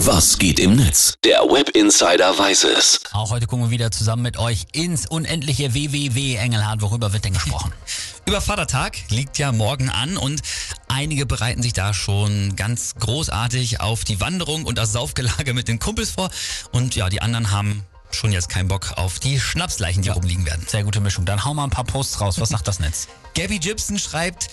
Was 0.00 0.36
geht 0.36 0.60
im 0.60 0.76
Netz? 0.76 1.14
Der 1.24 1.40
Web 1.40 1.70
Insider 1.70 2.38
weiß 2.38 2.64
es. 2.64 3.00
Auch 3.12 3.30
heute 3.30 3.46
gucken 3.46 3.66
wir 3.66 3.70
wieder 3.70 3.90
zusammen 3.90 4.22
mit 4.22 4.36
euch 4.36 4.66
ins 4.72 5.06
unendliche 5.06 5.72
WWW 5.72 6.36
Engelhardt. 6.36 6.82
Worüber 6.82 7.14
wird 7.14 7.24
denn 7.24 7.32
gesprochen? 7.32 7.72
Über 8.26 8.42
Vatertag 8.42 8.98
liegt 9.08 9.38
ja 9.38 9.52
morgen 9.52 9.88
an 9.88 10.18
und 10.18 10.42
einige 10.88 11.24
bereiten 11.24 11.62
sich 11.62 11.72
da 11.72 11.94
schon 11.94 12.56
ganz 12.56 12.94
großartig 12.96 13.80
auf 13.80 14.04
die 14.04 14.20
Wanderung 14.20 14.66
und 14.66 14.76
das 14.76 14.92
Saufgelage 14.92 15.54
mit 15.54 15.66
den 15.66 15.78
Kumpels 15.78 16.10
vor. 16.10 16.28
Und 16.72 16.94
ja, 16.94 17.08
die 17.08 17.22
anderen 17.22 17.50
haben 17.50 17.82
schon 18.10 18.32
jetzt 18.32 18.50
keinen 18.50 18.68
Bock 18.68 18.92
auf 18.96 19.18
die 19.18 19.40
Schnapsleichen, 19.40 20.02
die 20.02 20.10
rumliegen 20.10 20.44
werden. 20.44 20.64
Sehr 20.68 20.84
gute 20.84 21.00
Mischung. 21.00 21.24
Dann 21.24 21.44
hau 21.44 21.54
mal 21.54 21.64
ein 21.64 21.70
paar 21.70 21.84
Posts 21.84 22.20
raus. 22.20 22.38
Was 22.38 22.50
sagt 22.50 22.68
das 22.68 22.80
Netz? 22.80 23.08
Gabby 23.34 23.58
Gibson 23.58 23.98
schreibt, 23.98 24.48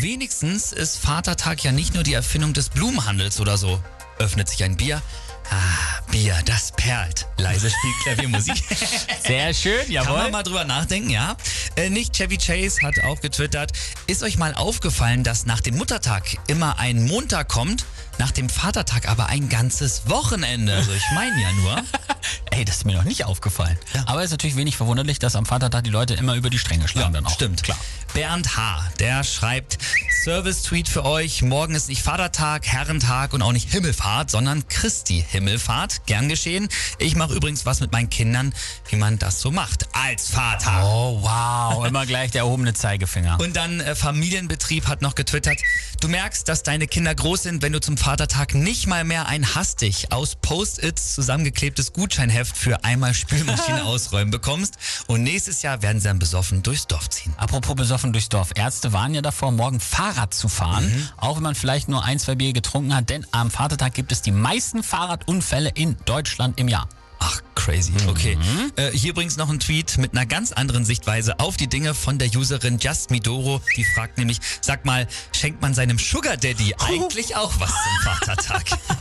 wenigstens 0.00 0.72
ist 0.72 0.98
Vatertag 0.98 1.64
ja 1.64 1.72
nicht 1.72 1.94
nur 1.94 2.04
die 2.04 2.14
Erfindung 2.14 2.52
des 2.52 2.68
Blumenhandels 2.68 3.40
oder 3.40 3.58
so. 3.58 3.80
Öffnet 4.18 4.48
sich 4.48 4.62
ein 4.64 4.76
Bier. 4.76 5.02
Ah, 5.50 6.00
Bier, 6.10 6.36
das 6.46 6.72
perlt. 6.72 7.26
Leise 7.36 7.68
spielt 7.70 7.94
Klaviermusik. 8.02 8.62
Sehr 9.26 9.52
schön, 9.52 9.80
Kann 9.82 9.90
jawohl. 9.92 10.16
man 10.16 10.32
mal 10.32 10.42
drüber 10.42 10.64
nachdenken, 10.64 11.10
ja. 11.10 11.36
Äh, 11.76 11.90
nicht 11.90 12.14
Chevy 12.16 12.38
Chase 12.38 12.80
hat 12.82 12.98
auch 13.04 13.20
getwittert, 13.20 13.72
ist 14.06 14.22
euch 14.22 14.38
mal 14.38 14.54
aufgefallen, 14.54 15.22
dass 15.22 15.44
nach 15.44 15.60
dem 15.60 15.76
Muttertag 15.76 16.38
immer 16.46 16.78
ein 16.78 17.04
Montag 17.06 17.48
kommt, 17.48 17.84
nach 18.18 18.30
dem 18.30 18.48
Vatertag 18.48 19.06
aber 19.08 19.26
ein 19.26 19.48
ganzes 19.50 20.08
Wochenende. 20.08 20.74
Also 20.74 20.92
ich 20.92 21.04
meine 21.14 21.40
ja 21.42 21.52
nur. 21.52 21.82
Ey, 22.50 22.64
das 22.64 22.76
ist 22.76 22.84
mir 22.86 22.94
noch 22.94 23.04
nicht 23.04 23.24
aufgefallen. 23.24 23.76
Aber 24.06 24.20
es 24.20 24.26
ist 24.26 24.30
natürlich 24.30 24.56
wenig 24.56 24.76
verwunderlich, 24.76 25.18
dass 25.18 25.36
am 25.36 25.44
Vatertag 25.44 25.84
die 25.84 25.90
Leute 25.90 26.14
immer 26.14 26.36
über 26.36 26.48
die 26.48 26.58
Stränge 26.58 26.88
schlagen 26.88 27.12
dann 27.12 27.26
auch. 27.26 27.34
Stimmt, 27.34 27.62
klar. 27.62 27.78
Bernd 28.14 28.56
H., 28.56 28.82
der 29.00 29.24
schreibt, 29.24 29.78
Service-Tweet 30.22 30.88
für 30.88 31.04
euch, 31.04 31.42
morgen 31.42 31.74
ist 31.74 31.90
nicht 31.90 32.02
Vatertag, 32.02 32.66
Herrentag 32.66 33.34
und 33.34 33.42
auch 33.42 33.52
nicht 33.52 33.70
Himmelfahrt, 33.70 34.30
sondern 34.30 34.66
Christi 34.68 35.22
Himmelfahrt. 35.28 36.06
Gern 36.06 36.30
geschehen. 36.30 36.68
Ich 36.98 37.14
mache 37.14 37.34
übrigens 37.34 37.66
was 37.66 37.80
mit 37.80 37.92
meinen 37.92 38.08
Kindern, 38.08 38.54
wie 38.88 38.96
man 38.96 39.18
das 39.18 39.42
so 39.42 39.50
macht, 39.50 39.86
als 39.92 40.30
Vater. 40.30 40.82
Oh, 40.82 41.20
wow. 41.20 41.84
Immer 41.86 42.06
gleich 42.06 42.30
der 42.30 42.42
erhobene 42.42 42.72
Zeigefinger. 42.72 43.38
Und 43.38 43.54
dann 43.56 43.80
äh, 43.80 43.94
Familienbetrieb 43.94 44.88
hat 44.88 45.02
noch 45.02 45.14
getwittert, 45.14 45.58
du 46.00 46.08
merkst, 46.08 46.48
dass 46.48 46.62
deine 46.62 46.86
Kinder 46.86 47.14
groß 47.14 47.42
sind, 47.42 47.62
wenn 47.62 47.72
du 47.72 47.80
zum 47.80 47.98
Vatertag 47.98 48.54
nicht 48.54 48.86
mal 48.86 49.04
mehr 49.04 49.26
ein 49.26 49.54
hastig 49.54 50.10
aus 50.10 50.36
Post-its 50.36 51.14
zusammengeklebtes 51.14 51.92
Gutscheinheft 51.92 52.56
für 52.56 52.82
einmal 52.82 53.12
Spülmaschine 53.12 53.84
ausräumen 53.84 54.30
bekommst. 54.30 54.76
Und 55.06 55.22
nächstes 55.22 55.60
Jahr 55.60 55.82
werden 55.82 56.00
sie 56.00 56.08
dann 56.08 56.18
besoffen 56.18 56.62
durchs 56.62 56.86
Dorf 56.86 57.10
ziehen. 57.10 57.34
Apropos 57.36 57.76
besoffen 57.76 58.12
durchs 58.12 58.30
Dorf. 58.30 58.52
Ärzte 58.54 58.94
waren 58.94 59.12
ja 59.12 59.20
davor, 59.20 59.52
morgen 59.52 59.80
Fahrrad 59.80 60.13
zu 60.34 60.48
fahren. 60.48 60.86
Mhm. 60.86 61.08
Auch 61.16 61.36
wenn 61.36 61.42
man 61.42 61.54
vielleicht 61.54 61.88
nur 61.88 62.04
ein, 62.04 62.18
zwei 62.18 62.34
Bier 62.34 62.52
getrunken 62.52 62.94
hat. 62.94 63.10
Denn 63.10 63.26
am 63.32 63.50
Vatertag 63.50 63.94
gibt 63.94 64.12
es 64.12 64.22
die 64.22 64.32
meisten 64.32 64.82
Fahrradunfälle 64.82 65.70
in 65.70 65.96
Deutschland 66.04 66.58
im 66.58 66.68
Jahr. 66.68 66.88
Ach, 67.26 67.40
crazy. 67.54 67.92
Okay. 68.06 68.36
Äh, 68.76 68.90
hier 68.90 69.10
übrigens 69.10 69.36
noch 69.38 69.48
ein 69.48 69.58
Tweet 69.58 69.96
mit 69.96 70.12
einer 70.12 70.26
ganz 70.26 70.52
anderen 70.52 70.84
Sichtweise 70.84 71.40
auf 71.40 71.56
die 71.56 71.68
Dinge 71.68 71.94
von 71.94 72.18
der 72.18 72.28
Userin 72.34 72.78
Just 72.78 73.10
Midoro. 73.10 73.62
Die 73.76 73.84
fragt 73.84 74.18
nämlich, 74.18 74.40
sag 74.60 74.84
mal, 74.84 75.06
schenkt 75.32 75.62
man 75.62 75.72
seinem 75.72 75.98
Sugar 75.98 76.36
Daddy 76.36 76.74
eigentlich 76.78 77.34
auch 77.36 77.52
was 77.58 77.70
zum 77.70 78.12
Vatertag? 78.12 78.64